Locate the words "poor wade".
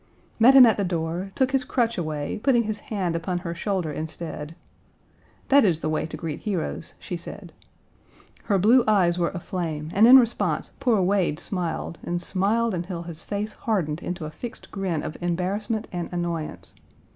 10.79-11.37